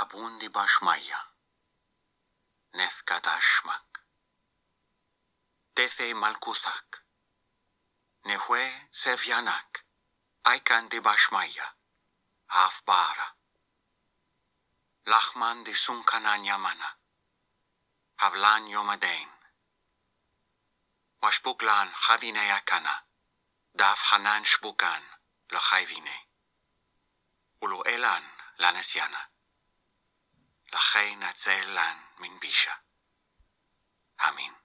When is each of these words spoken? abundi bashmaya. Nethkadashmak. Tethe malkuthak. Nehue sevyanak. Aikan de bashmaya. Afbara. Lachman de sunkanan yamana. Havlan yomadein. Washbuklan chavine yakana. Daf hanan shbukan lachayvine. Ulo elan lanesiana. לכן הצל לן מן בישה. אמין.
abundi 0.00 0.48
bashmaya. 0.48 1.20
Nethkadashmak. 2.76 3.88
Tethe 5.74 6.14
malkuthak. 6.14 6.88
Nehue 8.24 8.64
sevyanak. 8.90 9.70
Aikan 10.44 10.88
de 10.90 11.00
bashmaya. 11.00 11.66
Afbara. 12.48 13.28
Lachman 15.06 15.64
de 15.64 15.74
sunkanan 15.74 16.44
yamana. 16.44 16.88
Havlan 18.22 18.68
yomadein. 18.68 19.30
Washbuklan 21.22 21.88
chavine 22.02 22.44
yakana. 22.52 22.94
Daf 23.78 24.00
hanan 24.10 24.44
shbukan 24.44 25.02
lachayvine. 25.52 26.16
Ulo 27.62 27.82
elan 27.84 28.24
lanesiana. 28.58 29.39
לכן 30.72 31.22
הצל 31.22 31.64
לן 31.64 31.96
מן 32.18 32.38
בישה. 32.40 32.74
אמין. 34.28 34.59